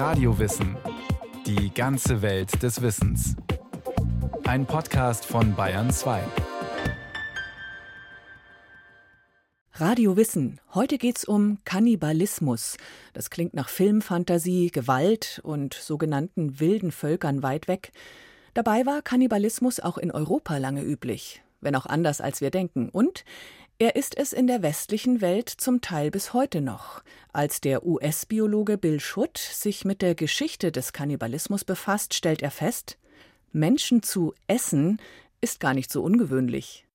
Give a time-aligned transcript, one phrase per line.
[0.00, 0.78] Radiowissen.
[1.44, 3.36] Die ganze Welt des Wissens.
[4.44, 6.22] Ein Podcast von Bayern 2.
[9.74, 10.58] Radio Wissen.
[10.72, 12.78] Heute geht's um Kannibalismus.
[13.12, 17.92] Das klingt nach Filmfantasie, Gewalt und sogenannten wilden Völkern weit weg.
[18.54, 22.88] Dabei war Kannibalismus auch in Europa lange üblich, wenn auch anders als wir denken.
[22.88, 23.26] Und
[23.80, 27.02] er ist es in der westlichen Welt zum Teil bis heute noch.
[27.32, 32.98] Als der US-Biologe Bill Schutt sich mit der Geschichte des Kannibalismus befasst, stellt er fest,
[33.52, 35.00] Menschen zu essen
[35.40, 36.86] ist gar nicht so ungewöhnlich.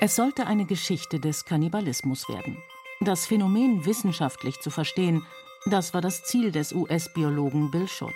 [0.00, 2.60] Es sollte eine Geschichte des Kannibalismus werden.
[3.00, 5.24] Das Phänomen wissenschaftlich zu verstehen,
[5.66, 8.14] das war das Ziel des US-Biologen Bill Schutt.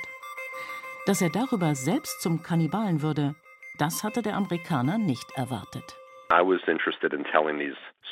[1.06, 3.36] Dass er darüber selbst zum Kannibalen würde,
[3.78, 5.96] das hatte der Amerikaner nicht erwartet.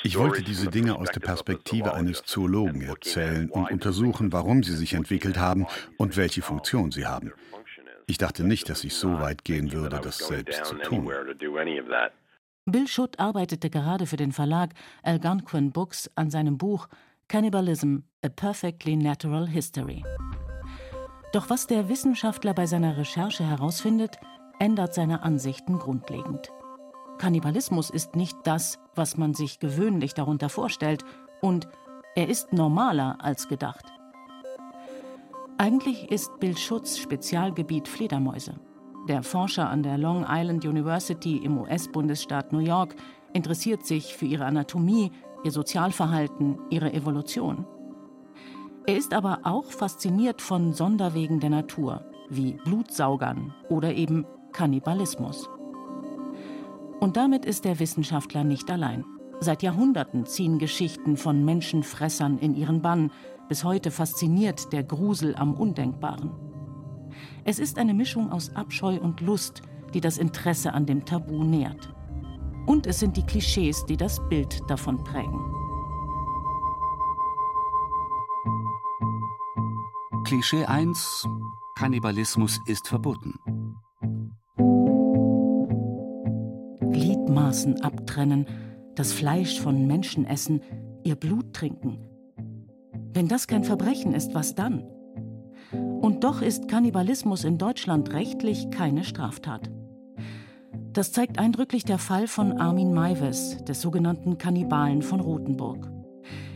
[0.05, 4.95] Ich wollte diese Dinge aus der Perspektive eines Zoologen erzählen und untersuchen, warum sie sich
[4.95, 7.33] entwickelt haben und welche Funktion sie haben.
[8.07, 11.11] Ich dachte nicht, dass ich so weit gehen würde, das selbst zu tun.
[12.65, 14.71] Bill Schutt arbeitete gerade für den Verlag
[15.03, 16.89] Algonquin Books an seinem Buch
[17.29, 20.05] Cannibalism: A Perfectly Natural History.
[21.33, 24.19] Doch was der Wissenschaftler bei seiner Recherche herausfindet,
[24.63, 26.53] ändert seine Ansichten grundlegend.
[27.19, 31.05] Kannibalismus ist nicht das, was man sich gewöhnlich darunter vorstellt,
[31.41, 31.67] und
[32.15, 33.85] er ist normaler als gedacht.
[35.59, 38.55] Eigentlich ist Bill Schutz Spezialgebiet Fledermäuse.
[39.09, 42.95] Der Forscher an der Long Island University im US-Bundesstaat New York
[43.33, 45.11] interessiert sich für ihre Anatomie,
[45.43, 47.67] ihr Sozialverhalten, ihre Evolution.
[48.87, 55.49] Er ist aber auch fasziniert von Sonderwegen der Natur, wie Blutsaugern oder eben Kannibalismus.
[57.01, 59.05] Und damit ist der Wissenschaftler nicht allein.
[59.41, 63.11] Seit Jahrhunderten ziehen Geschichten von Menschenfressern in ihren Bann.
[63.49, 66.31] Bis heute fasziniert der Grusel am Undenkbaren.
[67.45, 69.63] Es ist eine Mischung aus Abscheu und Lust,
[69.95, 71.93] die das Interesse an dem Tabu nährt.
[72.67, 75.41] Und es sind die Klischees, die das Bild davon prägen.
[80.25, 81.27] Klischee 1
[81.75, 83.52] Kannibalismus ist verboten.
[87.53, 88.47] Gliedmaßen abtrennen,
[88.95, 90.63] das Fleisch von Menschen essen,
[91.05, 91.99] ihr Blut trinken.
[93.13, 94.85] Wenn das kein Verbrechen ist, was dann?
[95.71, 99.71] Und doch ist Kannibalismus in Deutschland rechtlich keine Straftat.
[100.95, 105.91] Das zeigt eindrücklich der Fall von Armin Maives, des sogenannten Kannibalen von Rothenburg.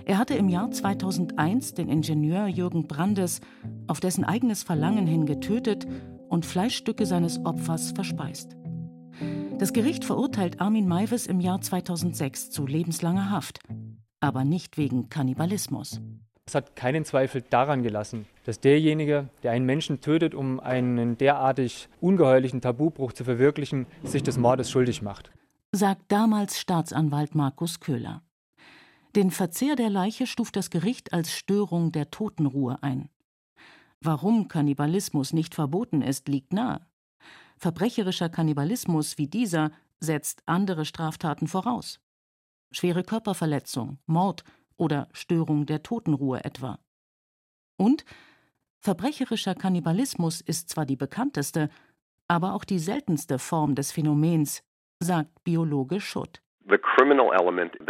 [0.06, 3.40] Er hatte im Jahr 2001 den Ingenieur Jürgen Brandes
[3.86, 5.86] auf dessen eigenes Verlangen hin getötet
[6.28, 8.56] und Fleischstücke seines Opfers verspeist.
[9.58, 13.60] Das Gericht verurteilt Armin Maives im Jahr 2006 zu lebenslanger Haft,
[14.20, 15.98] aber nicht wegen Kannibalismus.
[16.44, 21.88] Es hat keinen Zweifel daran gelassen, dass derjenige, der einen Menschen tötet, um einen derartig
[22.02, 25.30] ungeheuerlichen Tabubruch zu verwirklichen, sich des Mordes schuldig macht.
[25.72, 28.22] Sagt damals Staatsanwalt Markus Köhler.
[29.16, 33.08] Den Verzehr der Leiche stuft das Gericht als Störung der Totenruhe ein.
[34.02, 36.86] Warum Kannibalismus nicht verboten ist, liegt nahe.
[37.58, 42.00] Verbrecherischer Kannibalismus wie dieser setzt andere Straftaten voraus.
[42.70, 44.44] Schwere Körperverletzung, Mord
[44.76, 46.78] oder Störung der Totenruhe etwa.
[47.76, 48.04] Und
[48.80, 51.70] verbrecherischer Kannibalismus ist zwar die bekannteste,
[52.28, 54.62] aber auch die seltenste Form des Phänomens,
[55.00, 56.42] sagt Biologe Schutt.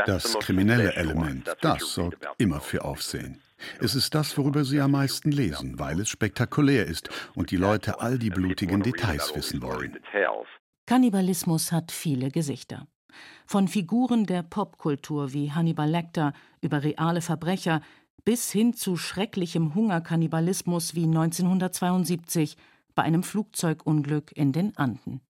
[0.06, 3.40] Das kriminelle Element, das sorgt immer für Aufsehen.
[3.80, 8.00] Es ist das, worüber Sie am meisten lesen, weil es spektakulär ist und die Leute
[8.00, 9.98] all die blutigen Details wissen wollen.
[10.86, 12.86] Kannibalismus hat viele Gesichter.
[13.46, 17.80] Von Figuren der Popkultur wie Hannibal Lecter über reale Verbrecher
[18.24, 22.56] bis hin zu schrecklichem Hungerkannibalismus wie 1972
[22.94, 25.20] bei einem Flugzeugunglück in den Anden.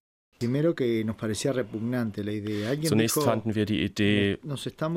[2.83, 4.37] Zunächst fanden wir die Idee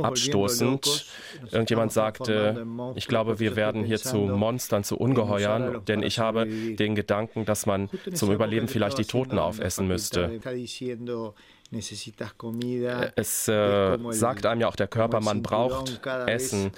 [0.03, 1.07] abstoßend.
[1.51, 6.95] Irgendjemand sagte, ich glaube, wir werden hier zu Monstern, zu Ungeheuern, denn ich habe den
[6.95, 10.41] Gedanken, dass man zum Überleben vielleicht die Toten aufessen müsste.
[13.15, 16.73] Es äh, sagt einem ja auch der Körper, man braucht Essen.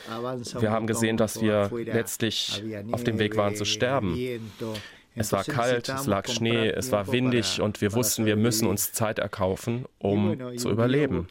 [0.58, 2.62] Wir haben gesehen, dass wir letztlich
[2.92, 4.14] auf dem Weg waren zu sterben.
[5.14, 8.92] Es war kalt, es lag Schnee, es war windig und wir wussten, wir müssen uns
[8.92, 11.26] Zeit erkaufen, um zu überleben.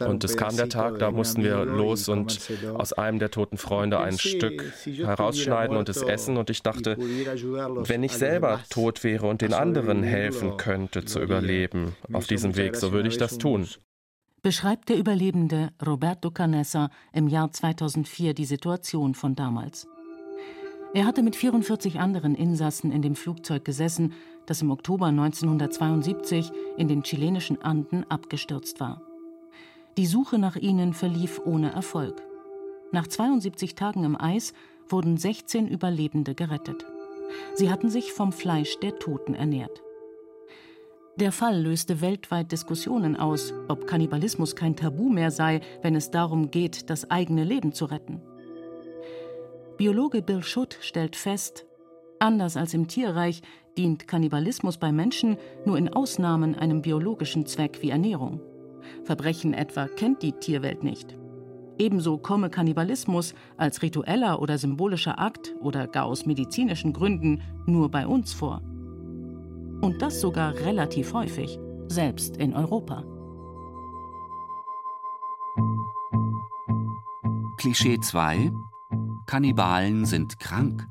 [0.00, 2.38] Und es kam der Tag, da mussten wir los und
[2.74, 6.36] aus einem der toten Freunde ein Stück herausschneiden und es essen.
[6.36, 11.94] Und ich dachte, wenn ich selber tot wäre und den anderen helfen könnte zu überleben
[12.12, 13.66] auf diesem Weg, so würde ich das tun.
[14.42, 19.86] beschreibt der Überlebende Roberto Canessa im Jahr 2004 die Situation von damals.
[20.94, 24.12] Er hatte mit 44 anderen Insassen in dem Flugzeug gesessen,
[24.46, 29.02] das im Oktober 1972 in den chilenischen Anden abgestürzt war.
[29.96, 32.22] Die Suche nach ihnen verlief ohne Erfolg.
[32.92, 34.52] Nach 72 Tagen im Eis
[34.88, 36.86] wurden 16 Überlebende gerettet.
[37.54, 39.82] Sie hatten sich vom Fleisch der Toten ernährt.
[41.16, 46.52] Der Fall löste weltweit Diskussionen aus, ob Kannibalismus kein Tabu mehr sei, wenn es darum
[46.52, 48.20] geht, das eigene Leben zu retten.
[49.76, 51.66] Biologe Bill Schutt stellt fest,
[52.20, 53.42] anders als im Tierreich
[53.76, 58.40] dient Kannibalismus bei Menschen nur in Ausnahmen einem biologischen Zweck wie Ernährung.
[59.02, 61.16] Verbrechen etwa kennt die Tierwelt nicht.
[61.76, 68.06] Ebenso komme Kannibalismus als ritueller oder symbolischer Akt oder gar aus medizinischen Gründen nur bei
[68.06, 68.62] uns vor.
[69.80, 73.04] Und das sogar relativ häufig, selbst in Europa.
[77.58, 78.52] Klischee 2
[79.26, 80.86] Kannibalen sind krank.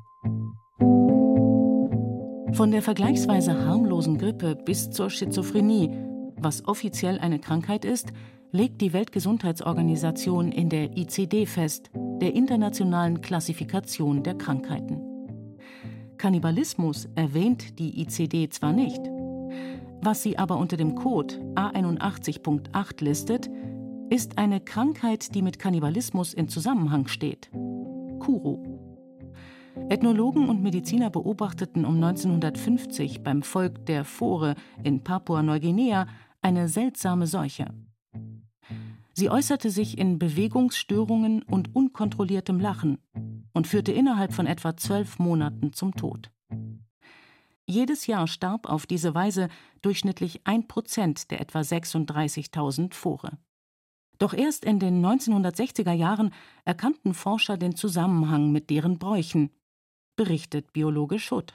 [2.52, 5.90] Von der vergleichsweise harmlosen Grippe bis zur Schizophrenie,
[6.36, 8.12] was offiziell eine Krankheit ist,
[8.52, 11.90] legt die Weltgesundheitsorganisation in der ICD fest,
[12.20, 15.00] der Internationalen Klassifikation der Krankheiten.
[16.16, 19.00] Kannibalismus erwähnt die ICD zwar nicht,
[20.04, 23.48] was sie aber unter dem Code A81.8 listet,
[24.10, 27.50] ist eine Krankheit, die mit Kannibalismus in Zusammenhang steht.
[28.24, 28.58] Kuro.
[29.90, 36.06] Ethnologen und Mediziner beobachteten um 1950 beim Volk der Fore in Papua-Neuguinea
[36.40, 37.66] eine seltsame Seuche.
[39.12, 42.96] Sie äußerte sich in Bewegungsstörungen und unkontrolliertem Lachen
[43.52, 46.30] und führte innerhalb von etwa zwölf Monaten zum Tod.
[47.66, 49.48] Jedes Jahr starb auf diese Weise
[49.82, 53.36] durchschnittlich ein Prozent der etwa 36.000 Fore.
[54.18, 56.32] Doch erst in den 1960er Jahren
[56.64, 59.50] erkannten Forscher den Zusammenhang mit deren Bräuchen,
[60.16, 61.54] berichtet Biologe Schutt.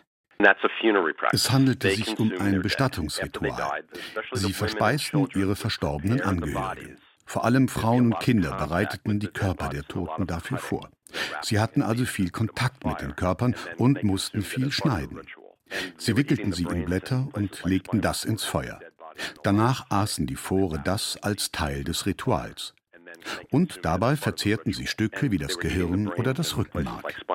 [1.31, 3.83] Es handelte sich um ein Bestattungsritual.
[4.33, 6.97] Sie verspeisten ihre verstorbenen Angehörigen.
[7.25, 10.89] Vor allem Frauen und Kinder bereiteten die Körper der Toten dafür vor.
[11.41, 15.19] Sie hatten also viel Kontakt mit den Körpern und mussten viel schneiden.
[15.97, 18.79] Sie wickelten sie in Blätter und legten das ins Feuer.
[19.43, 22.73] Danach aßen die Fore das als Teil des Rituals.
[23.51, 27.25] Und dabei verzehrten sie Stücke wie das Gehirn oder das Rückenmark.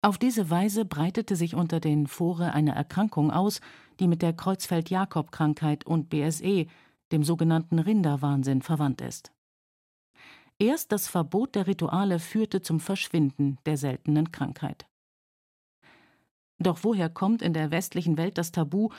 [0.00, 3.60] Auf diese Weise breitete sich unter den Fore eine Erkrankung aus,
[3.98, 6.66] die mit der Kreuzfeld-Jakob-Krankheit und BSE,
[7.10, 9.32] dem sogenannten Rinderwahnsinn, verwandt ist.
[10.60, 14.86] Erst das Verbot der Rituale führte zum Verschwinden der seltenen Krankheit.
[16.60, 18.90] Doch woher kommt in der westlichen Welt das Tabu,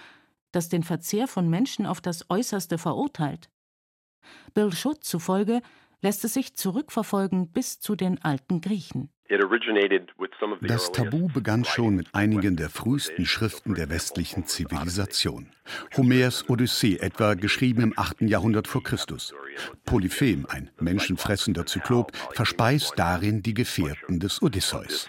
[0.52, 3.50] das den Verzehr von Menschen auf das Äußerste verurteilt?
[4.54, 5.62] Bill Schutt zufolge
[6.02, 9.10] lässt es sich zurückverfolgen bis zu den alten Griechen.
[10.62, 15.52] Das Tabu begann schon mit einigen der frühesten Schriften der westlichen Zivilisation.
[15.96, 18.22] Homers Odyssee etwa, geschrieben im 8.
[18.22, 19.36] Jahrhundert vor Christus.
[19.86, 25.08] Polyphem, ein menschenfressender Zyklop, verspeist darin die Gefährten des Odysseus.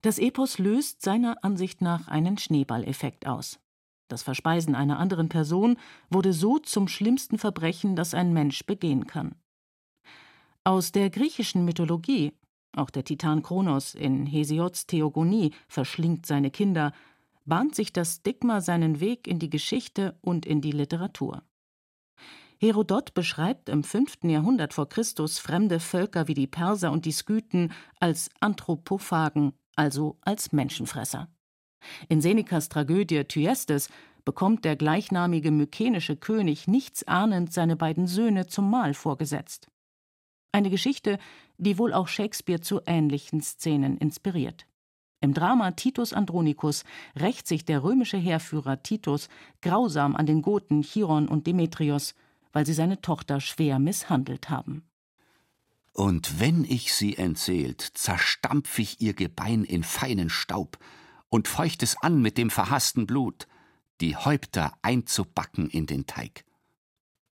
[0.00, 3.60] Das Epos löst seiner Ansicht nach einen Schneeballeffekt aus.
[4.08, 5.76] Das Verspeisen einer anderen Person
[6.10, 9.34] wurde so zum schlimmsten Verbrechen, das ein Mensch begehen kann.
[10.64, 12.32] Aus der griechischen Mythologie
[12.76, 16.92] auch der Titan Kronos in Hesiods Theogonie verschlingt seine Kinder,
[17.46, 21.42] bahnt sich das Stigma seinen Weg in die Geschichte und in die Literatur.
[22.58, 24.24] Herodot beschreibt im 5.
[24.24, 30.52] Jahrhundert vor Christus fremde Völker wie die Perser und die Skythen als Anthropophagen, also als
[30.52, 31.28] Menschenfresser.
[32.08, 33.88] In Senecas Tragödie Thyestes
[34.24, 39.68] bekommt der gleichnamige mykenische König nichtsahnend seine beiden Söhne zum Mahl vorgesetzt.
[40.52, 41.18] Eine Geschichte,
[41.58, 44.66] die wohl auch Shakespeare zu ähnlichen Szenen inspiriert.
[45.20, 49.28] Im Drama Titus Andronicus rächt sich der römische Heerführer Titus
[49.62, 52.14] grausam an den Goten Chiron und Demetrios,
[52.52, 54.82] weil sie seine Tochter schwer misshandelt haben.
[55.92, 60.78] Und wenn ich sie entseelt, zerstampf ich ihr Gebein in feinen Staub
[61.36, 63.46] und feucht es an mit dem verhassten Blut,
[64.00, 66.46] die Häupter einzubacken in den Teig.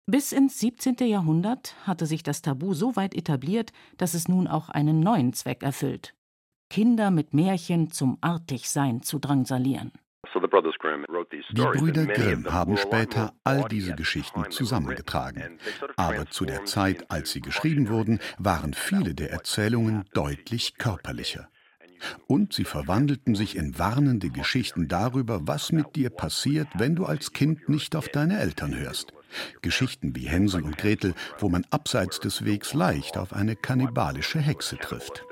[0.07, 0.95] Bis ins 17.
[1.01, 5.61] Jahrhundert hatte sich das Tabu so weit etabliert, dass es nun auch einen neuen Zweck
[5.61, 6.15] erfüllt:
[6.71, 9.91] Kinder mit Märchen zum Artigsein zu drangsalieren.
[11.51, 15.59] Die Brüder Grimm haben später all diese Geschichten zusammengetragen.
[15.95, 21.51] Aber zu der Zeit, als sie geschrieben wurden, waren viele der Erzählungen deutlich körperlicher.
[22.27, 27.33] Und sie verwandelten sich in warnende Geschichten darüber, was mit dir passiert, wenn du als
[27.33, 29.13] Kind nicht auf deine Eltern hörst.
[29.61, 34.77] Geschichten wie Hänsel und Gretel, wo man abseits des Wegs leicht auf eine kannibalische Hexe
[34.77, 35.25] trifft.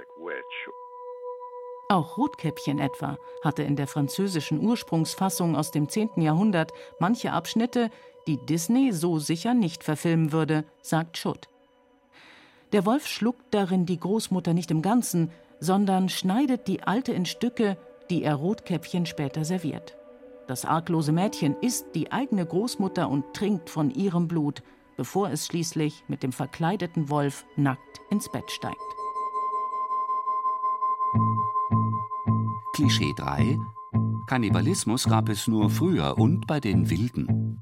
[1.92, 6.22] Auch Rotkäppchen etwa hatte in der französischen Ursprungsfassung aus dem 10.
[6.22, 7.90] Jahrhundert manche Abschnitte,
[8.28, 11.50] die Disney so sicher nicht verfilmen würde, sagt Schutt.
[12.74, 17.78] Der Wolf schluckt darin die Großmutter nicht im Ganzen, sondern schneidet die Alte in Stücke,
[18.10, 19.96] die er Rotkäppchen später serviert.
[20.48, 24.64] Das arglose Mädchen isst die eigene Großmutter und trinkt von ihrem Blut,
[24.98, 28.78] bevor es schließlich mit dem verkleideten Wolf nackt ins Bett steigt.
[32.74, 33.58] Klischee 3
[34.28, 37.62] Kannibalismus gab es nur früher und bei den Wilden.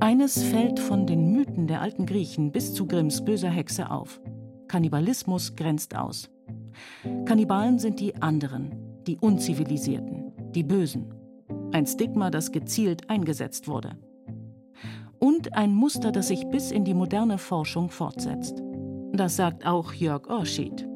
[0.00, 4.20] Eines fällt von den Mythen der alten Griechen bis zu Grimms böser Hexe auf.
[4.72, 6.30] Kannibalismus grenzt aus.
[7.26, 8.74] Kannibalen sind die anderen,
[9.06, 11.12] die Unzivilisierten, die Bösen.
[11.72, 13.98] Ein Stigma, das gezielt eingesetzt wurde.
[15.18, 18.62] Und ein Muster, das sich bis in die moderne Forschung fortsetzt.
[19.12, 20.88] Das sagt auch Jörg Orschied.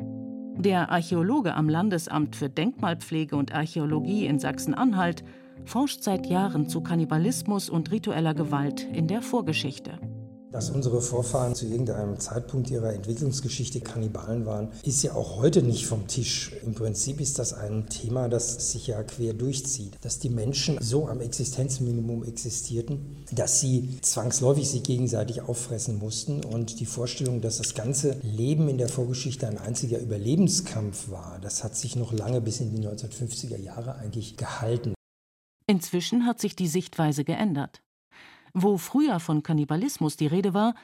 [0.56, 5.22] Der Archäologe am Landesamt für Denkmalpflege und Archäologie in Sachsen-Anhalt
[5.66, 9.98] forscht seit Jahren zu Kannibalismus und ritueller Gewalt in der Vorgeschichte.
[10.52, 15.86] Dass unsere Vorfahren zu irgendeinem Zeitpunkt ihrer Entwicklungsgeschichte Kannibalen waren, ist ja auch heute nicht
[15.86, 16.52] vom Tisch.
[16.64, 19.96] Im Prinzip ist das ein Thema, das sich ja quer durchzieht.
[20.02, 26.78] Dass die Menschen so am Existenzminimum existierten, dass sie zwangsläufig sich gegenseitig auffressen mussten und
[26.78, 31.76] die Vorstellung, dass das ganze Leben in der Vorgeschichte ein einziger Überlebenskampf war, das hat
[31.76, 34.94] sich noch lange bis in die 1950er Jahre eigentlich gehalten.
[35.66, 37.82] Inzwischen hat sich die Sichtweise geändert.
[38.58, 40.74] Wo früher von Kannibalismus die Rede war,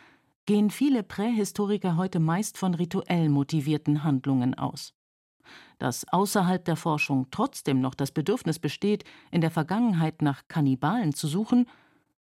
[0.45, 4.93] gehen viele Prähistoriker heute meist von rituell motivierten Handlungen aus.
[5.79, 11.27] Dass außerhalb der Forschung trotzdem noch das Bedürfnis besteht, in der Vergangenheit nach Kannibalen zu
[11.27, 11.67] suchen,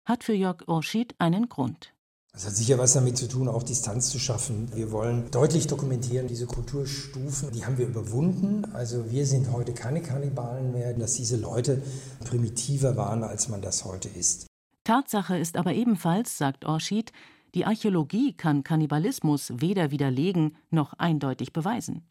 [0.03, 1.93] hat für Jörg Orschied einen Grund.
[2.33, 4.75] Das hat sicher was damit zu tun, auch Distanz zu schaffen.
[4.75, 8.65] Wir wollen deutlich dokumentieren, diese Kulturstufen, die haben wir überwunden.
[8.73, 11.81] Also wir sind heute keine Kannibalen mehr, dass diese Leute
[12.25, 14.47] primitiver waren, als man das heute ist.
[14.87, 17.11] Tatsache ist aber ebenfalls, sagt Orschied,
[17.53, 22.09] die Archäologie kann Kannibalismus weder widerlegen noch eindeutig beweisen.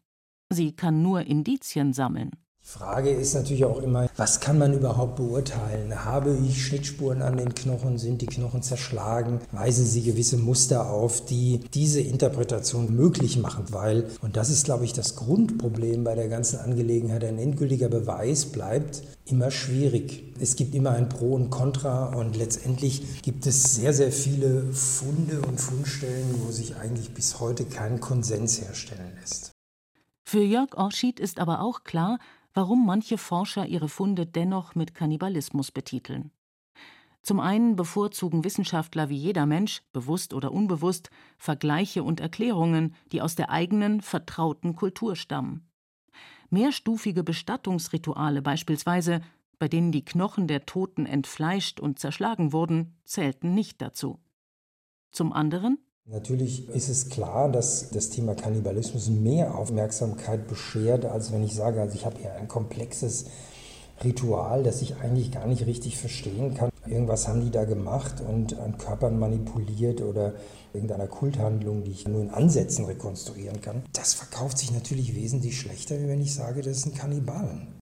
[0.51, 2.29] Sie kann nur Indizien sammeln.
[2.69, 6.03] Frage ist natürlich auch immer, was kann man überhaupt beurteilen?
[6.03, 7.97] Habe ich Schnittspuren an den Knochen?
[7.97, 9.39] Sind die Knochen zerschlagen?
[9.53, 13.67] Weisen sie gewisse Muster auf, die diese Interpretation möglich machen?
[13.69, 18.47] Weil, und das ist, glaube ich, das Grundproblem bei der ganzen Angelegenheit, ein endgültiger Beweis
[18.47, 20.33] bleibt immer schwierig.
[20.37, 25.39] Es gibt immer ein Pro und Contra und letztendlich gibt es sehr, sehr viele Funde
[25.47, 29.53] und Fundstellen, wo sich eigentlich bis heute kein Konsens herstellen lässt.
[30.29, 32.19] Für Jörg Orschied ist aber auch klar,
[32.57, 36.31] warum manche Forscher ihre Funde dennoch mit Kannibalismus betiteln.
[37.21, 43.35] Zum einen bevorzugen Wissenschaftler wie jeder Mensch, bewusst oder unbewusst, Vergleiche und Erklärungen, die aus
[43.35, 45.69] der eigenen, vertrauten Kultur stammen.
[46.49, 49.21] Mehrstufige Bestattungsrituale beispielsweise,
[49.59, 54.19] bei denen die Knochen der Toten entfleischt und zerschlagen wurden, zählten nicht dazu.
[55.11, 55.77] Zum anderen
[56.09, 61.81] Natürlich ist es klar, dass das Thema Kannibalismus mehr Aufmerksamkeit beschert, als wenn ich sage,
[61.81, 63.25] also ich habe hier ein komplexes
[64.01, 66.69] Ritual, das ich eigentlich gar nicht richtig verstehen kann.
[66.85, 70.35] Irgendwas haben die da gemacht und an Körpern manipuliert oder
[70.71, 73.83] irgendeiner Kulthandlung, die ich nur in Ansätzen rekonstruieren kann.
[73.91, 77.79] Das verkauft sich natürlich wesentlich schlechter, wenn ich sage, das sind Kannibalen.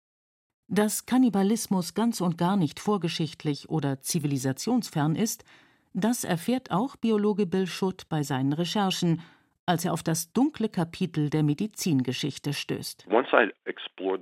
[0.67, 5.45] Dass Kannibalismus ganz und gar nicht vorgeschichtlich oder zivilisationsfern ist,
[5.93, 9.21] das erfährt auch Biologe Bill Schutt bei seinen Recherchen,
[9.65, 13.05] als er auf das dunkle Kapitel der Medizingeschichte stößt.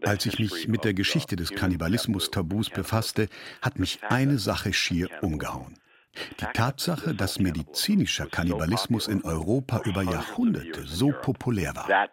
[0.03, 3.29] Als ich mich mit der Geschichte des Kannibalismus-Tabus befasste,
[3.61, 5.79] hat mich eine Sache schier umgehauen.
[6.41, 12.09] Die Tatsache, dass medizinischer Kannibalismus in Europa über Jahrhunderte so populär war.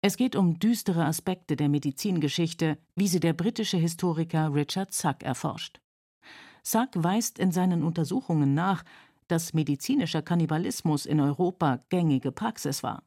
[0.00, 5.81] Es geht um düstere Aspekte der Medizingeschichte, wie sie der britische Historiker Richard Sack erforscht.
[6.62, 8.84] Sack weist in seinen Untersuchungen nach,
[9.28, 13.02] dass medizinischer Kannibalismus in Europa gängige Praxis war.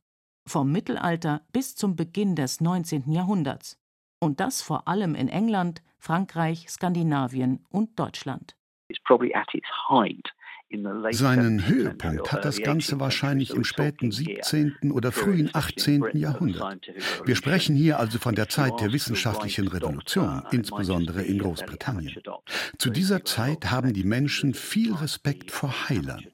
[0.47, 3.11] Vom Mittelalter bis zum Beginn des 19.
[3.11, 3.77] Jahrhunderts.
[4.19, 8.55] Und das vor allem in England, Frankreich, Skandinavien und Deutschland.
[11.11, 14.91] Seinen Höhepunkt hat das Ganze wahrscheinlich im späten 17.
[14.91, 16.05] oder frühen 18.
[16.13, 16.87] Jahrhundert.
[17.23, 22.15] Wir sprechen hier also von der Zeit der wissenschaftlichen Revolution, insbesondere in Großbritannien.
[22.77, 26.25] Zu dieser Zeit haben die Menschen viel Respekt vor Heilern.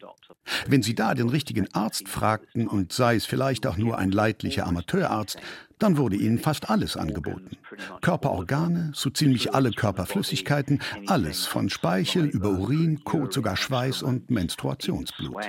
[0.67, 4.65] Wenn sie da den richtigen Arzt fragten, und sei es vielleicht auch nur ein leidlicher
[4.65, 5.39] Amateurarzt,
[5.81, 7.57] Dann wurde ihnen fast alles angeboten.
[8.01, 15.43] Körperorgane, so ziemlich alle Körperflüssigkeiten, alles von Speichel über Urin, Kot, sogar Schweiß und Menstruationsblut.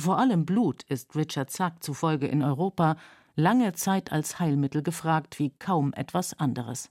[0.00, 2.96] Vor allem Blut ist Richard Zack zufolge in Europa
[3.36, 6.90] lange Zeit als Heilmittel gefragt wie kaum etwas anderes.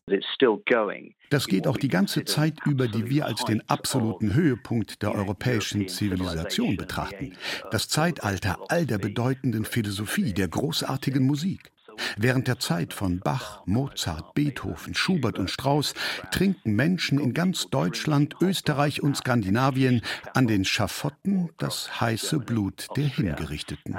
[1.30, 5.88] Das geht auch die ganze Zeit über, die wir als den absoluten Höhepunkt der europäischen
[5.88, 7.34] Zivilisation betrachten.
[7.72, 11.72] Das Zeitalter all der bedeutenden Philosophie, der großartigen Musik.
[12.18, 15.94] Während der Zeit von Bach, Mozart, Beethoven, Schubert und Strauss
[16.32, 20.02] trinken Menschen in ganz Deutschland, Österreich und Skandinavien
[20.34, 23.96] an den Schafotten das heiße Blut der Hingerichteten.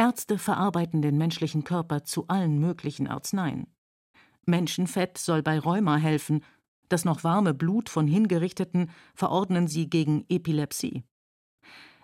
[0.00, 3.66] Ärzte verarbeiten den menschlichen Körper zu allen möglichen Arzneien.
[4.46, 6.42] Menschenfett soll bei Rheuma helfen,
[6.88, 11.04] das noch warme Blut von Hingerichteten verordnen sie gegen Epilepsie.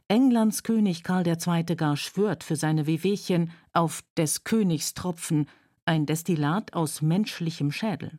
[0.08, 1.74] Englands König Karl II.
[1.74, 5.48] gar schwört für seine Wehwehchen auf des Königs Tropfen,
[5.86, 8.18] ein Destillat aus menschlichem Schädel.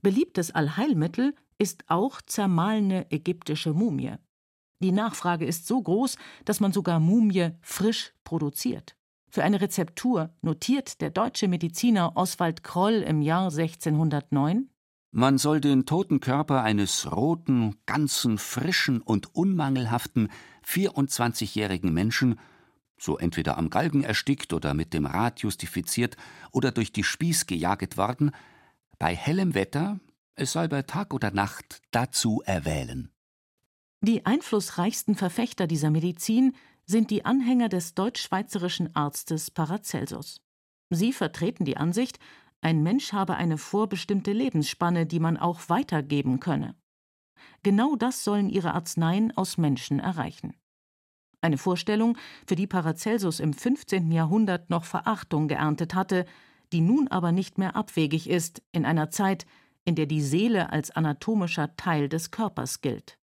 [0.00, 4.14] Beliebtes Allheilmittel ist auch zermahlene ägyptische Mumie.
[4.80, 8.96] Die Nachfrage ist so groß, dass man sogar Mumie frisch produziert.
[9.30, 14.70] Für eine Rezeptur notiert der deutsche Mediziner Oswald Kroll im Jahr 1609
[15.10, 20.28] Man soll den toten Körper eines roten, ganzen, frischen und unmangelhaften
[20.66, 22.38] 24-jährigen Menschen,
[22.98, 26.16] so entweder am Galgen erstickt oder mit dem Rad justifiziert
[26.52, 28.30] oder durch die Spieß gejaget worden,
[28.98, 30.00] bei hellem Wetter,
[30.36, 33.10] es sei bei Tag oder Nacht, dazu erwählen.
[34.00, 36.54] Die einflussreichsten Verfechter dieser Medizin
[36.86, 40.40] sind die Anhänger des deutsch-schweizerischen Arztes Paracelsus.
[40.90, 42.18] Sie vertreten die Ansicht,
[42.60, 46.74] ein Mensch habe eine vorbestimmte Lebensspanne, die man auch weitergeben könne.
[47.62, 50.54] Genau das sollen ihre Arzneien aus Menschen erreichen.
[51.40, 54.10] Eine Vorstellung, für die Paracelsus im 15.
[54.10, 56.24] Jahrhundert noch Verachtung geerntet hatte,
[56.72, 59.46] die nun aber nicht mehr abwegig ist in einer Zeit,
[59.84, 63.18] in der die Seele als anatomischer Teil des Körpers gilt.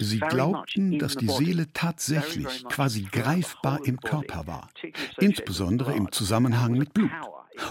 [0.00, 4.68] Sie glaubten, dass die Seele tatsächlich quasi greifbar im Körper war,
[5.18, 7.10] insbesondere im Zusammenhang mit Blut.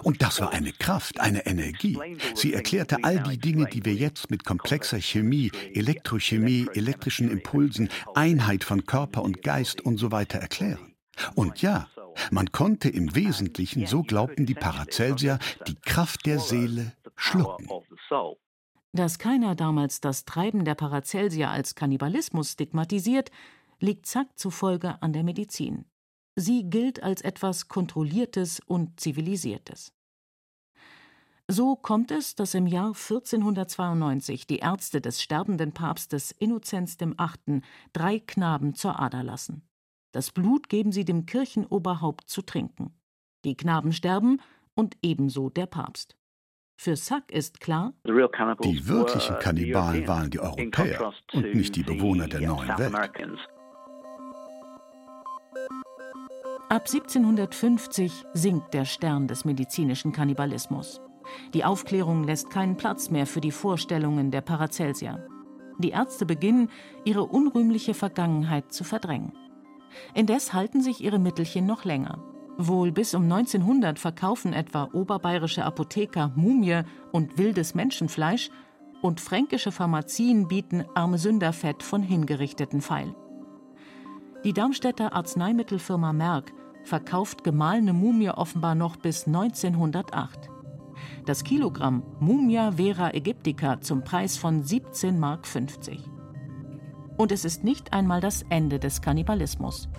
[0.04, 1.98] Und das war eine Kraft, eine Energie.
[2.36, 8.64] Sie erklärte all die Dinge, die wir jetzt mit komplexer Chemie, Elektrochemie, elektrischen Impulsen, Einheit
[8.64, 10.96] von Körper und Geist und so weiter erklären.
[11.36, 11.88] Und ja,
[12.32, 17.68] man konnte im Wesentlichen, so glaubten die Paracelsier, die Kraft der Seele schlucken.
[18.94, 23.32] Dass keiner damals das Treiben der Paracelsier als Kannibalismus stigmatisiert,
[23.80, 25.86] liegt Zack zufolge an der Medizin.
[26.36, 29.94] Sie gilt als etwas Kontrolliertes und Zivilisiertes.
[31.50, 37.62] So kommt es, dass im Jahr 1492 die Ärzte des sterbenden Papstes Innozenz VIII.
[37.94, 39.68] drei Knaben zur Ader lassen.
[40.12, 43.00] Das Blut geben sie dem Kirchenoberhaupt zu trinken.
[43.46, 44.42] Die Knaben sterben
[44.76, 46.18] und ebenso der Papst.
[46.80, 52.42] Für Sack ist klar, die wirklichen Kannibalen waren die Europäer und nicht die Bewohner der
[52.42, 52.94] neuen Welt.
[56.70, 61.02] Ab 1750 sinkt der Stern des medizinischen Kannibalismus.
[61.56, 65.28] Die Aufklärung lässt keinen Platz mehr für die Vorstellungen der Paracelsier.
[65.80, 66.70] Die Ärzte beginnen,
[67.06, 69.34] ihre unrühmliche Vergangenheit zu verdrängen.
[70.14, 72.37] Indes halten sich ihre Mittelchen noch länger.
[72.58, 78.50] Wohl bis um 1900 verkaufen etwa oberbayerische Apotheker Mumie und wildes Menschenfleisch
[79.02, 83.16] und fränkische Pharmazien bieten Armesünderfett von hingerichteten Pfeil.
[84.44, 86.52] Die Darmstädter Arzneimittelfirma Merck
[86.84, 90.50] verkauft gemahlene Mumie offenbar noch bis 1908.
[91.26, 95.46] Das Kilogramm Mumia vera aegyptica zum Preis von 17,50 Mark.
[97.18, 99.90] Und es ist nicht einmal das Ende des Kannibalismus.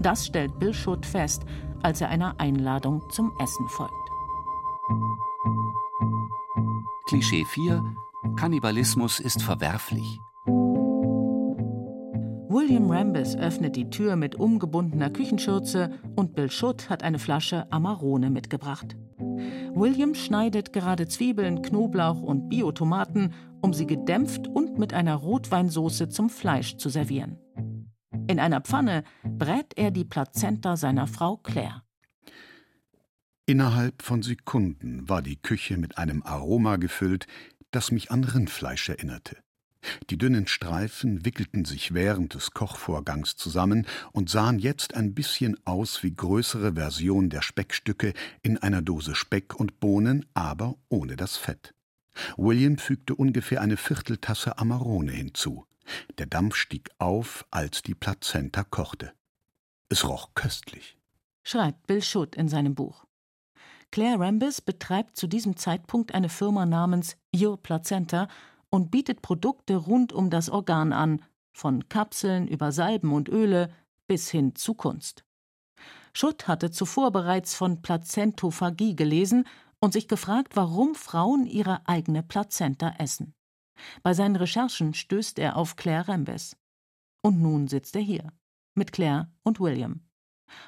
[0.00, 1.44] Das stellt Bill Schutt fest,
[1.84, 3.92] als er einer Einladung zum Essen folgt.
[7.06, 7.82] Klischee 4
[8.36, 10.18] Kannibalismus ist verwerflich.
[12.48, 18.30] William Rambis öffnet die Tür mit umgebundener Küchenschürze und Bill Schutt hat eine Flasche Amarone
[18.30, 18.96] mitgebracht.
[19.74, 26.30] William schneidet gerade Zwiebeln, Knoblauch und Biotomaten, um sie gedämpft und mit einer Rotweinsoße zum
[26.30, 27.38] Fleisch zu servieren.
[28.26, 31.82] In einer Pfanne brät er die Plazenta seiner Frau Claire.
[33.46, 37.26] Innerhalb von Sekunden war die Küche mit einem Aroma gefüllt,
[37.70, 39.36] das mich an Rindfleisch erinnerte.
[40.08, 46.02] Die dünnen Streifen wickelten sich während des Kochvorgangs zusammen und sahen jetzt ein bisschen aus
[46.02, 51.74] wie größere Versionen der Speckstücke in einer Dose Speck und Bohnen, aber ohne das Fett.
[52.38, 53.76] William fügte ungefähr eine
[59.88, 60.98] Es roch köstlich.
[61.42, 63.04] Schreibt Bill Schutt in seinem Buch.
[63.90, 68.28] Claire Rambis betreibt zu diesem Zeitpunkt eine Firma namens Your Placenta
[68.70, 73.72] und bietet Produkte rund um das Organ an, von Kapseln über Salben und Öle
[74.08, 75.24] bis hin zu Kunst.
[76.12, 79.46] Schutt hatte zuvor bereits von Plazentophagie gelesen
[79.80, 83.34] und sich gefragt, warum Frauen ihre eigene Plazenta essen.
[84.02, 86.56] Bei seinen Recherchen stößt er auf Claire Rembes.
[87.22, 88.32] Und nun sitzt er hier,
[88.74, 90.00] mit Claire und William.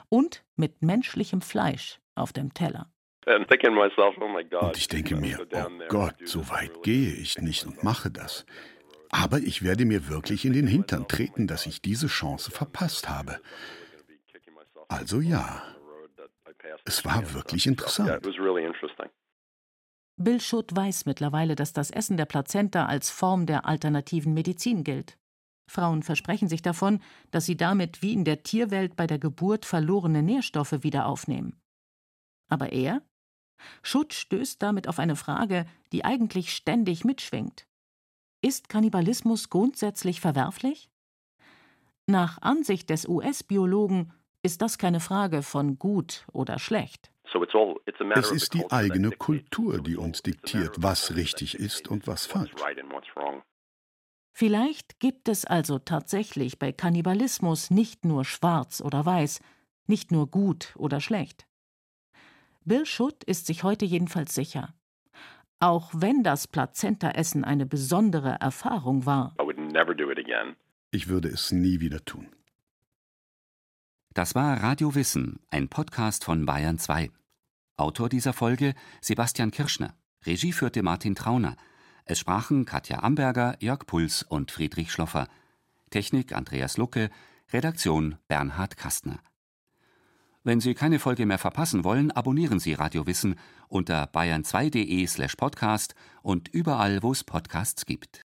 [0.09, 2.91] Und mit menschlichem Fleisch auf dem Teller.
[3.27, 8.47] Oh und ich denke mir, oh Gott, so weit gehe ich nicht und mache das.
[9.11, 13.41] Aber ich werde mir wirklich in den Hintern treten, dass ich diese Chance verpasst habe.
[14.89, 15.63] Also ja,
[16.85, 18.25] es war wirklich interessant.
[20.19, 25.19] Bill Schutt weiß mittlerweile, dass das Essen der Plazenta als Form der alternativen Medizin gilt.
[25.69, 27.01] Frauen versprechen sich davon,
[27.31, 31.61] dass sie damit wie in der Tierwelt bei der Geburt verlorene Nährstoffe wieder aufnehmen.
[32.49, 33.03] Aber er?
[33.83, 37.67] Schutt stößt damit auf eine Frage, die eigentlich ständig mitschwingt.
[38.43, 40.89] Ist Kannibalismus grundsätzlich verwerflich?
[42.07, 47.11] Nach Ansicht des US-Biologen ist das keine Frage von gut oder schlecht.
[48.15, 52.53] Es ist die eigene Kultur, die uns diktiert, was richtig ist und was falsch.
[54.33, 59.41] Vielleicht gibt es also tatsächlich bei Kannibalismus nicht nur schwarz oder weiß,
[59.87, 61.47] nicht nur gut oder schlecht.
[62.65, 64.75] Bill Schutt ist sich heute jedenfalls sicher.
[65.59, 69.35] Auch wenn das Plazenta-Essen eine besondere Erfahrung war.
[70.91, 72.36] Ich würde es nie wieder tun.
[74.17, 77.11] Das war Radio Wissen, ein Podcast von Bayern 2.
[77.77, 79.95] Autor dieser Folge Sebastian Kirschner.
[80.25, 81.55] Regie führte Martin Trauner.
[82.07, 85.29] Es sprachen Katja Amberger, Jörg Puls und Friedrich Schloffer.
[85.91, 87.11] Technik Andreas Lucke.
[87.53, 89.21] Redaktion Bernhard Kastner.
[90.45, 93.35] Wenn Sie keine Folge mehr verpassen wollen, abonnieren Sie Radio Wissen
[93.69, 98.26] unter bayern2.de slash podcast und überall, wo es Podcasts gibt.